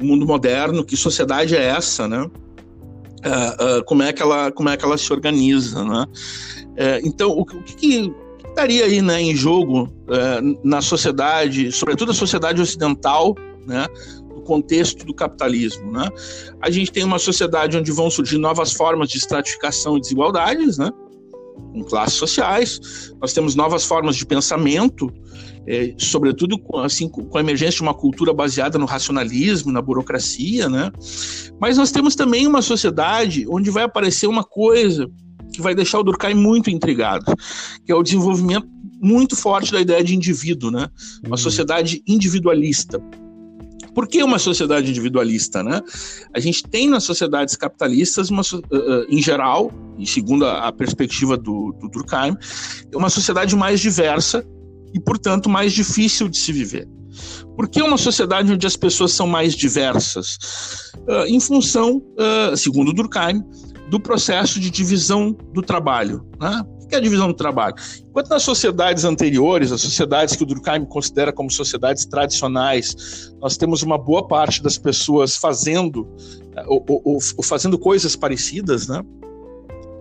[0.00, 2.26] o mundo moderno, que sociedade é essa, né?
[3.18, 6.06] Uh, como é que ela como é que ela se organiza, né?
[6.06, 8.14] Uh, então o, o que, que,
[8.48, 13.86] estaria aí, né, em jogo é, na sociedade, sobretudo a sociedade ocidental, né?
[14.28, 16.08] No contexto do capitalismo, né?
[16.60, 20.90] A gente tem uma sociedade onde vão surgir novas formas de estratificação e desigualdades, né?
[21.78, 25.12] Com classes sociais, nós temos novas formas de pensamento
[25.66, 30.90] é, sobretudo assim, com a emergência de uma cultura baseada no racionalismo, na burocracia, né?
[31.60, 35.06] Mas nós temos também uma sociedade onde vai aparecer uma coisa
[35.52, 37.26] que vai deixar o Durkheim muito intrigado,
[37.84, 38.66] que é o desenvolvimento
[39.00, 40.88] muito forte da ideia de indivíduo, né?
[41.22, 41.36] Uma uhum.
[41.36, 42.98] sociedade individualista.
[43.98, 45.80] Por que uma sociedade individualista, né?
[46.32, 51.74] A gente tem nas sociedades capitalistas, uma, uh, em geral, e segundo a, perspectiva do,
[51.80, 52.36] do Durkheim,
[52.94, 54.46] uma sociedade mais diversa,
[54.94, 56.88] e, portanto, mais difícil de se viver.
[57.56, 60.38] Por que uma sociedade onde as pessoas são mais diversas?
[60.98, 63.42] Uh, em função, uh, segundo Durkheim,
[63.90, 66.24] do processo de divisão do trabalho.
[66.40, 66.62] Né?
[66.88, 67.74] Que é a divisão do trabalho?
[68.08, 73.82] Enquanto nas sociedades anteriores, as sociedades que o Durkheim considera como sociedades tradicionais, nós temos
[73.82, 76.08] uma boa parte das pessoas fazendo,
[76.66, 79.02] ou, ou, ou fazendo coisas parecidas, né?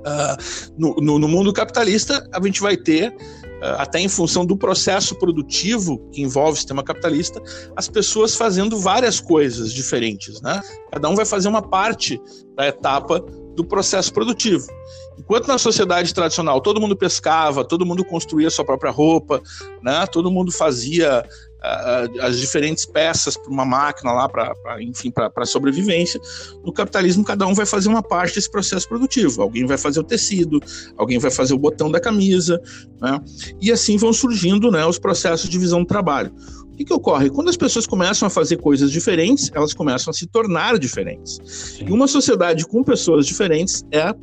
[0.07, 4.55] Uh, no, no, no, mundo capitalista, a gente vai ter, uh, até em função do
[4.55, 7.41] processo produtivo que envolve o sistema capitalista,
[7.75, 10.39] as pessoas fazendo várias coisas diferentes.
[10.41, 10.61] Né?
[10.93, 12.21] Cada um vai fazer uma parte
[12.55, 13.21] da etapa
[13.57, 14.67] do processo produtivo.
[15.17, 19.41] Enquanto na sociedade tradicional todo mundo pescava, todo mundo construía sua própria roupa,
[19.81, 20.05] né?
[20.05, 21.25] todo mundo fazia
[21.57, 26.21] uh, as diferentes peças para uma máquina lá, para enfim, para sobrevivência,
[26.63, 29.41] no capitalismo cada um vai fazer uma parte desse processo produtivo.
[29.41, 30.61] Alguém vai fazer o tecido,
[30.95, 32.61] alguém vai fazer o botão da camisa,
[33.01, 33.19] né?
[33.59, 36.31] e assim vão surgindo né, os processos de divisão do trabalho.
[36.77, 37.27] O que, que, ocorre?
[37.31, 41.79] Quando as pessoas começam a fazer coisas diferentes, elas começam a se tornar diferentes.
[41.81, 44.13] E uma sociedade com pessoas diferentes é,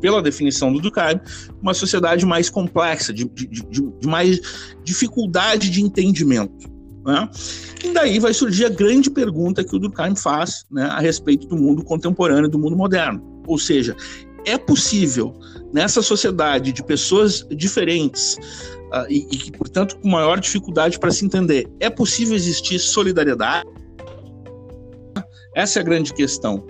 [0.00, 1.20] pela definição do Durkheim,
[1.62, 4.40] uma sociedade mais complexa, de, de, de, de mais
[4.82, 6.68] dificuldade de entendimento.
[7.06, 7.30] Né?
[7.84, 11.56] E daí vai surgir a grande pergunta que o Durkheim faz né, a respeito do
[11.56, 13.22] mundo contemporâneo, do mundo moderno.
[13.46, 13.94] Ou seja,
[14.44, 15.32] é possível
[15.72, 18.36] nessa sociedade de pessoas diferentes
[18.92, 23.68] uh, e, e, portanto, com maior dificuldade para se entender, é possível existir solidariedade?
[25.54, 26.66] Essa é a grande questão.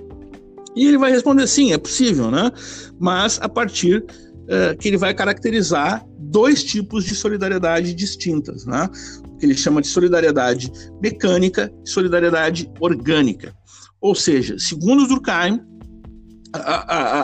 [0.76, 2.50] E ele vai responder sim, é possível, né?
[2.98, 8.88] Mas a partir uh, que ele vai caracterizar dois tipos de solidariedade distintas, né?
[9.28, 13.54] O que ele chama de solidariedade mecânica e solidariedade orgânica.
[14.00, 15.60] Ou seja, segundo Durkheim,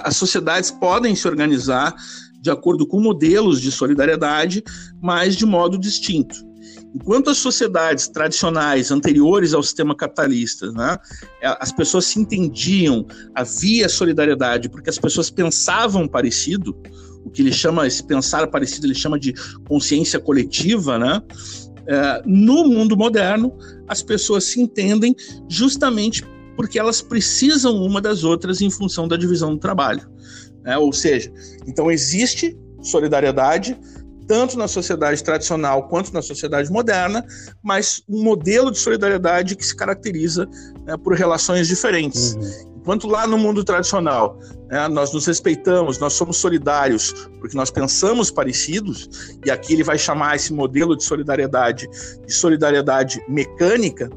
[0.05, 1.95] as sociedades podem se organizar
[2.41, 4.63] de acordo com modelos de solidariedade,
[5.01, 6.35] mas de modo distinto.
[6.95, 10.97] Enquanto as sociedades tradicionais anteriores ao sistema capitalista, né,
[11.43, 16.77] as pessoas se entendiam, havia solidariedade, porque as pessoas pensavam parecido,
[17.25, 19.35] o que ele chama, esse pensar parecido, ele chama de
[19.69, 21.23] consciência coletiva, né?
[21.87, 23.53] É, no mundo moderno,
[23.87, 25.15] as pessoas se entendem
[25.49, 26.25] justamente
[26.57, 30.03] porque elas precisam uma das outras em função da divisão do trabalho.
[30.63, 30.77] Né?
[30.79, 31.33] Ou seja,
[31.67, 33.79] então existe solidariedade,
[34.27, 37.25] tanto na sociedade tradicional quanto na sociedade moderna,
[37.63, 40.49] mas um modelo de solidariedade que se caracteriza
[40.85, 42.35] né, por relações diferentes.
[42.35, 42.71] Uhum.
[42.81, 44.39] Enquanto lá no mundo tradicional
[44.71, 49.99] né, nós nos respeitamos, nós somos solidários porque nós pensamos parecidos, e aqui ele vai
[49.99, 51.89] chamar esse modelo de solidariedade
[52.27, 54.09] de solidariedade mecânica,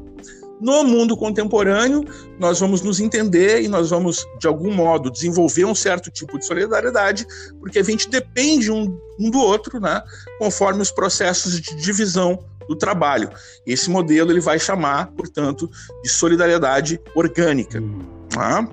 [0.64, 2.02] no mundo contemporâneo,
[2.38, 6.46] nós vamos nos entender e nós vamos, de algum modo, desenvolver um certo tipo de
[6.46, 7.26] solidariedade,
[7.60, 10.02] porque a gente depende um, um do outro, né,
[10.38, 13.28] conforme os processos de divisão do trabalho.
[13.66, 15.70] Esse modelo ele vai chamar, portanto,
[16.02, 17.82] de solidariedade orgânica.
[18.30, 18.66] Tá?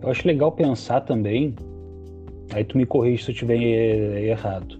[0.00, 1.56] Eu acho legal pensar também,
[2.52, 3.56] aí tu me corrige se eu estiver
[4.22, 4.78] errado,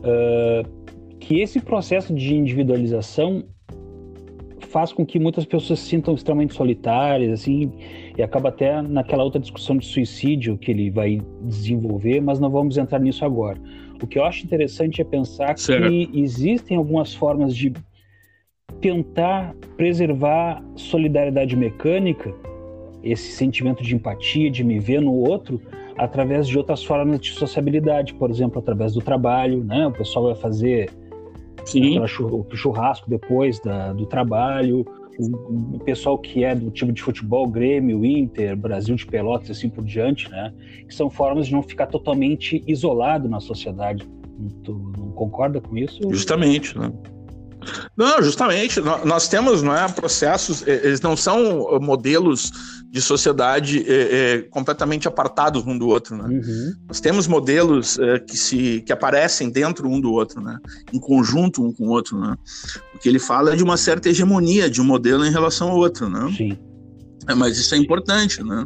[0.00, 3.46] uh, que esse processo de individualização
[4.68, 7.72] faz com que muitas pessoas se sintam extremamente solitárias, assim,
[8.16, 12.76] e acaba até naquela outra discussão de suicídio que ele vai desenvolver, mas não vamos
[12.76, 13.58] entrar nisso agora.
[14.02, 17.72] O que eu acho interessante é pensar que existem algumas formas de
[18.80, 22.32] tentar preservar solidariedade mecânica,
[23.02, 25.60] esse sentimento de empatia, de me ver no outro,
[25.96, 29.86] através de outras formas de sociabilidade, por exemplo, através do trabalho, né?
[29.86, 30.90] O pessoal vai fazer
[31.70, 31.98] Sim.
[31.98, 34.84] o churrasco depois da, do trabalho,
[35.18, 39.52] o, o, pessoal que é do time de futebol, Grêmio, Inter, Brasil de Pelotas e
[39.52, 40.54] assim por diante, né?
[40.86, 44.08] Que são formas de não ficar totalmente isolado na sociedade.
[44.62, 46.00] Tu não concorda com isso?
[46.10, 46.92] Justamente, né?
[47.96, 48.80] Não, justamente.
[49.04, 52.50] Nós temos não é, processos, eles não são modelos
[52.90, 53.94] de sociedade é,
[54.36, 56.16] é, completamente apartados um do outro.
[56.16, 56.24] Né?
[56.24, 56.72] Uhum.
[56.86, 60.58] Nós temos modelos é, que, se, que aparecem dentro um do outro, né?
[60.92, 62.18] em conjunto um com o outro.
[62.18, 62.34] Né?
[62.94, 65.76] O que ele fala é de uma certa hegemonia de um modelo em relação ao
[65.76, 66.08] outro.
[66.08, 66.34] Né?
[66.36, 66.58] Sim.
[67.28, 68.64] É, mas isso é importante, né?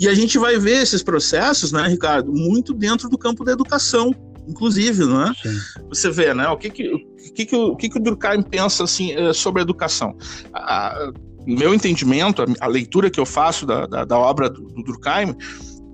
[0.00, 4.12] E a gente vai ver esses processos, né, Ricardo, muito dentro do campo da educação,
[4.46, 5.32] inclusive, né?
[5.42, 5.58] Sim.
[5.88, 6.48] Você vê, né?
[6.48, 9.60] O que que, o que, que, o, que, que o Durkheim pensa assim eh, sobre
[9.60, 10.16] a educação?
[10.52, 11.12] A,
[11.46, 15.34] meu entendimento, a, a, leitura que eu faço da, da, da obra do, do, Durkheim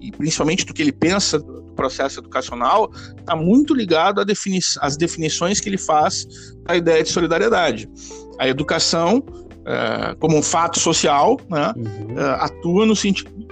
[0.00, 5.60] e principalmente do que ele pensa do processo educacional, está muito ligado defini às definições
[5.60, 6.26] que ele faz
[6.64, 7.88] da ideia de solidariedade.
[8.38, 9.24] A educação,
[9.64, 12.18] é, como um fato social, né, uhum.
[12.18, 13.45] é, atua no sentido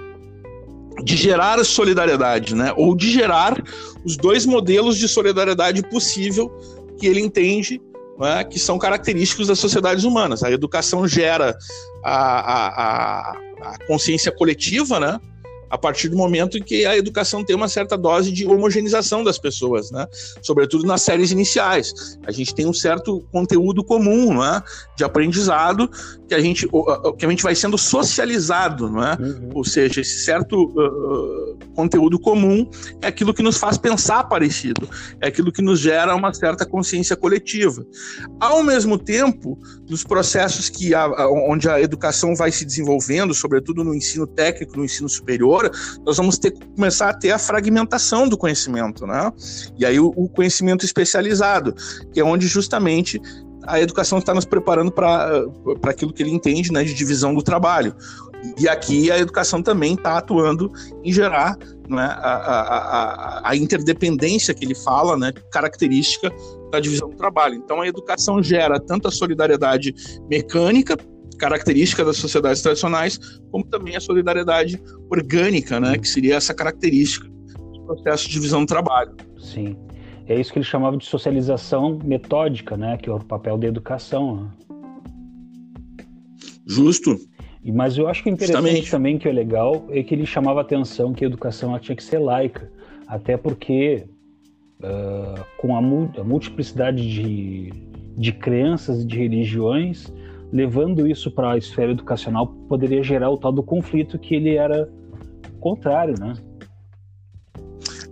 [1.02, 2.72] de gerar solidariedade, né?
[2.76, 3.62] Ou de gerar
[4.04, 6.50] os dois modelos de solidariedade possível
[6.98, 7.80] que ele entende
[8.22, 8.44] é?
[8.44, 10.42] que são característicos das sociedades humanas.
[10.42, 11.56] A educação gera
[12.04, 15.20] a, a, a, a consciência coletiva, né?
[15.74, 19.38] A partir do momento em que a educação tem uma certa dose de homogeneização das
[19.38, 20.06] pessoas, né?
[20.40, 22.16] Sobretudo nas séries iniciais.
[22.24, 24.62] A gente tem um certo conteúdo comum, né?
[24.96, 25.90] De aprendizado
[26.28, 26.68] que a gente,
[27.18, 29.16] que a gente vai sendo socializado, não é?
[29.20, 29.50] Uhum.
[29.52, 32.70] Ou seja, esse certo uh, conteúdo comum
[33.02, 34.88] é aquilo que nos faz pensar parecido,
[35.20, 37.84] é aquilo que nos gera uma certa consciência coletiva.
[38.38, 39.58] Ao mesmo tempo,
[39.88, 44.84] nos processos que a, onde a educação vai se desenvolvendo, sobretudo no ensino técnico, no
[44.84, 45.63] ensino superior,
[46.04, 49.32] nós vamos ter começar a ter a fragmentação do conhecimento, né?
[49.78, 51.74] E aí o, o conhecimento especializado,
[52.12, 53.20] que é onde justamente
[53.66, 55.46] a educação está nos preparando para
[55.84, 57.94] aquilo que ele entende né, de divisão do trabalho.
[58.58, 60.70] E aqui a educação também está atuando
[61.02, 61.56] em gerar
[61.88, 66.30] né, a, a, a, interdependência que ele fala, né, característica
[66.70, 67.54] da divisão do trabalho.
[67.54, 69.94] Então a educação gera tanto a solidariedade
[70.28, 70.96] mecânica,
[71.44, 73.18] característica das sociedades tradicionais,
[73.50, 74.80] como também a solidariedade
[75.10, 79.14] orgânica, né, que seria essa característica do processo de divisão do trabalho.
[79.38, 79.76] Sim.
[80.26, 82.96] É isso que ele chamava de socialização metódica, né?
[82.96, 84.36] Que é o papel da educação.
[84.36, 84.50] Né?
[86.66, 87.18] Justo.
[87.62, 88.90] Mas eu acho que interessante Justamente.
[88.90, 92.02] também, que é legal, é que ele chamava a atenção que a educação tinha que
[92.02, 92.72] ser laica.
[93.06, 94.06] Até porque,
[94.80, 97.70] uh, com a, a, multiplicidade de,
[98.16, 100.10] de crenças e de religiões,
[100.52, 104.88] levando isso para a esfera educacional, poderia gerar o tal do conflito que ele era
[105.60, 106.34] contrário, né?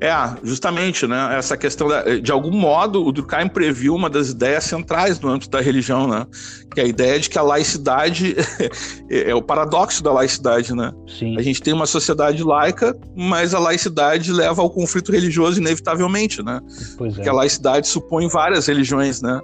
[0.03, 1.39] É, justamente, né?
[1.39, 5.49] Essa questão da, de algum modo o Durkheim previu uma das ideias centrais no âmbito
[5.49, 6.27] da religião, né?
[6.75, 8.35] Que é a ideia de que a laicidade
[9.09, 10.93] é, é o paradoxo da laicidade, né?
[11.07, 11.39] Sim.
[11.39, 16.61] A gente tem uma sociedade laica, mas a laicidade leva ao conflito religioso inevitavelmente, né?
[16.99, 17.15] Pois é.
[17.15, 19.41] Porque a laicidade supõe várias religiões, né?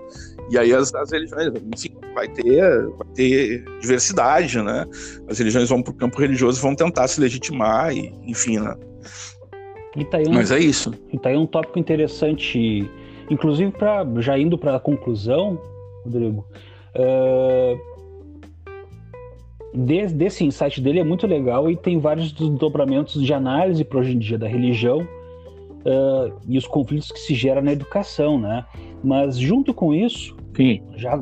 [0.50, 4.86] E aí as, as, religiões, enfim, vai ter, vai ter diversidade, né?
[5.28, 8.74] As religiões vão para o campo religioso e vão tentar se legitimar, e, enfim, né?
[9.96, 10.92] E tá um, Mas é isso.
[11.12, 12.88] E tá aí um tópico interessante,
[13.30, 15.60] inclusive para já indo para a conclusão,
[16.04, 16.46] Rodrigo.
[16.94, 17.78] Uh,
[19.74, 24.14] desse, desse insight dele é muito legal e tem vários dobramentos de análise para hoje
[24.14, 28.64] em dia da religião uh, e os conflitos que se geram na educação, né?
[29.02, 30.82] Mas junto com isso, Sim.
[30.96, 31.16] já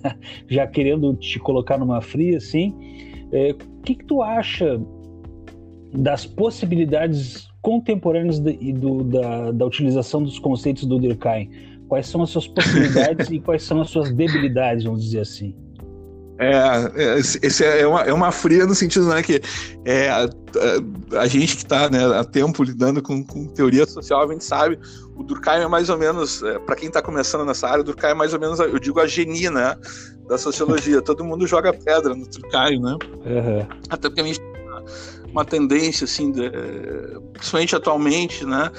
[0.48, 2.74] já querendo te colocar numa fria, assim,
[3.30, 4.80] o é, que, que tu acha
[5.92, 11.50] das possibilidades contemporâneos de, do, da, da utilização dos conceitos do Durkheim?
[11.86, 15.54] Quais são as suas possibilidades e quais são as suas debilidades, vamos dizer assim?
[16.38, 16.52] É,
[16.94, 19.40] é esse é uma, é uma fria no sentido né, que
[19.84, 24.22] é, a, a, a gente que está né, há tempo lidando com, com, teoria social,
[24.22, 24.78] a gente sabe,
[25.16, 28.10] o Durkheim é mais ou menos, é, para quem está começando nessa área, o Durkheim
[28.10, 29.76] é mais ou menos, eu digo, a genia né,
[30.28, 31.02] da sociologia.
[31.02, 32.96] Todo mundo joga pedra no Durkheim, né?
[33.24, 33.66] Uhum.
[33.90, 34.40] Até porque a gente
[35.30, 36.50] uma tendência, assim, de,
[37.32, 38.70] principalmente atualmente, né?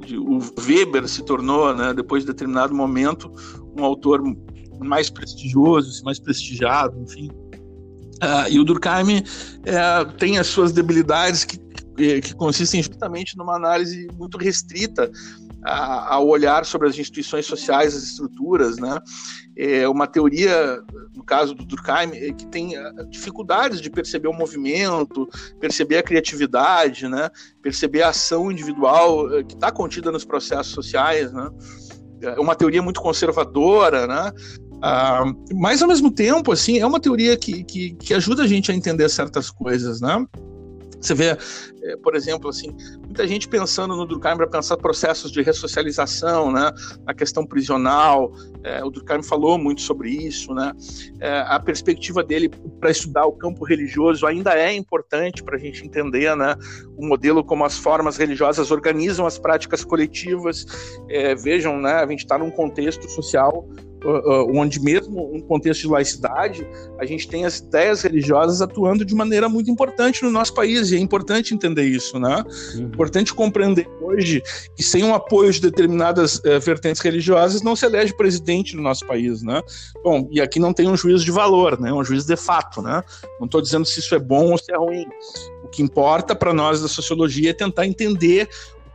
[0.00, 3.30] De, o Weber se tornou, né, depois de determinado momento,
[3.76, 4.22] um autor
[4.80, 7.30] mais prestigioso, mais prestigiado, enfim.
[8.22, 11.58] Uh, e o Durkheim uh, tem as suas debilidades que,
[12.20, 15.10] que consistem justamente numa análise muito restrita
[15.64, 18.98] ao olhar sobre as instituições sociais, as estruturas, né?
[19.56, 20.80] É uma teoria,
[21.16, 26.02] no caso do Durkheim, é que tem ah, dificuldades de perceber o movimento, perceber a
[26.02, 27.28] criatividade, né?
[27.60, 31.50] Perceber a ação individual eh, que está contida nos processos sociais, né?
[32.22, 34.32] É uma teoria muito conservadora, né?
[34.80, 38.70] Ah, mas ao mesmo tempo, assim, é uma teoria que, que, que ajuda a gente
[38.70, 40.24] a entender certas coisas, né?
[41.00, 41.36] Você vê,
[41.82, 46.72] é, por exemplo, assim, muita gente pensando no Durkheim para pensar processos de ressocialização, né,
[47.06, 48.32] a questão prisional.
[48.64, 50.72] É, o Durkheim falou muito sobre isso, né.
[51.20, 55.86] É, a perspectiva dele para estudar o campo religioso ainda é importante para a gente
[55.86, 56.56] entender, né,
[56.96, 60.66] o modelo como as formas religiosas organizam as práticas coletivas.
[61.08, 63.68] É, vejam, né, a gente está num contexto social
[64.54, 66.66] onde mesmo um contexto de laicidade,
[66.98, 70.96] a gente tem as ideias religiosas atuando de maneira muito importante no nosso país, e
[70.96, 72.44] é importante entender isso, né?
[72.74, 72.82] Uhum.
[72.82, 74.42] Importante compreender hoje
[74.76, 79.06] que sem o apoio de determinadas uh, vertentes religiosas não se elege presidente no nosso
[79.06, 79.62] país, né?
[80.02, 81.92] Bom, e aqui não tem um juízo de valor, né?
[81.92, 83.02] Um juízo de fato, né?
[83.38, 85.06] Não estou dizendo se isso é bom ou se é ruim.
[85.64, 88.48] O que importa para nós da sociologia é tentar entender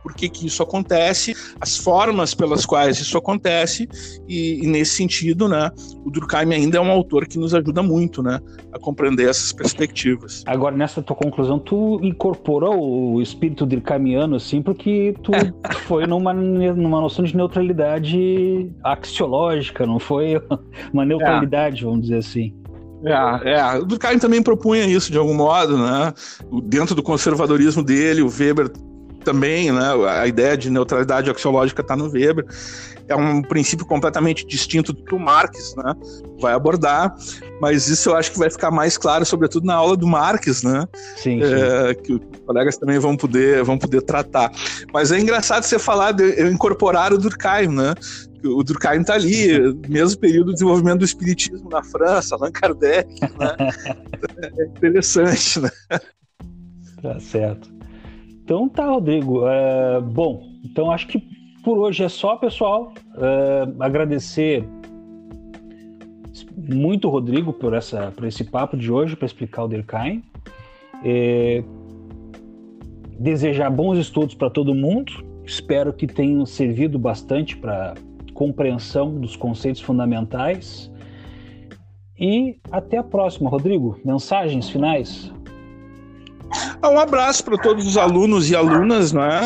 [0.04, 3.88] por que, que isso acontece, as formas pelas quais isso acontece,
[4.28, 5.70] e, e, nesse sentido, né,
[6.04, 8.38] o Durkheim ainda é um autor que nos ajuda muito, né,
[8.70, 10.44] a compreender essas perspectivas.
[10.46, 15.50] Agora, nessa tua conclusão, tu incorporou o espírito durkheimiano, assim, porque tu é.
[15.88, 20.38] foi numa, numa noção de neutralidade axiológica, não foi
[20.92, 21.86] uma neutralidade, é.
[21.86, 22.54] vamos dizer assim.
[23.06, 23.78] É, é.
[23.78, 26.12] O Durkheim também propunha isso de algum modo, né?
[26.64, 28.70] Dentro do conservadorismo dele, o Weber
[29.24, 29.92] também, né?
[30.08, 32.44] A ideia de neutralidade axiológica está no Weber.
[33.08, 35.94] É um princípio completamente distinto do que o Marx, né?
[36.40, 37.14] Vai abordar,
[37.60, 40.86] mas isso eu acho que vai ficar mais claro, sobretudo na aula do Marx, né?
[41.16, 41.42] Sim.
[41.42, 42.02] É, sim.
[42.02, 44.50] que os colegas também vão poder, vão poder tratar.
[44.92, 47.94] Mas é engraçado você falar de incorporar o Durkheim, né?
[48.46, 53.56] o Durkheim está ali, mesmo período do desenvolvimento do espiritismo na França, Allan Kardec, né?
[54.58, 55.70] é interessante, né?
[57.00, 57.73] Tá certo.
[58.44, 59.40] Então tá, Rodrigo.
[59.40, 61.18] Uh, bom, então acho que
[61.64, 62.92] por hoje é só, pessoal.
[63.14, 64.68] Uh, agradecer
[66.54, 70.22] muito, Rodrigo, por, essa, por esse papo de hoje, para explicar o Durkheim.
[71.02, 71.62] É,
[73.18, 75.12] desejar bons estudos para todo mundo.
[75.44, 77.94] Espero que tenham servido bastante para
[78.34, 80.90] compreensão dos conceitos fundamentais.
[82.18, 83.98] E até a próxima, Rodrigo.
[84.04, 85.32] Mensagens finais?
[86.80, 89.40] Ah, um abraço para todos os alunos e alunas, né?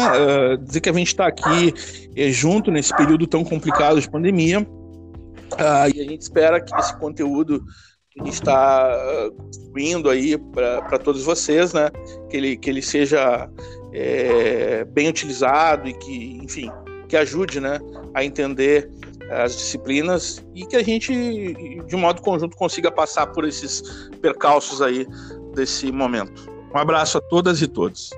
[0.54, 4.60] Uh, dizer que a gente está aqui uh, junto nesse período tão complicado de pandemia.
[4.60, 7.64] Uh, e a gente espera que esse conteúdo
[8.10, 11.90] que a gente está construindo aí para todos vocês, né?
[12.30, 13.48] Que ele, que ele seja
[13.92, 16.70] é, bem utilizado e que, enfim,
[17.08, 17.78] que ajude né,
[18.14, 18.90] a entender
[19.30, 21.12] as disciplinas e que a gente,
[21.86, 23.82] de modo conjunto, consiga passar por esses
[24.20, 25.06] percalços aí
[25.54, 26.57] desse momento.
[26.74, 28.10] Um abraço a todas e todos.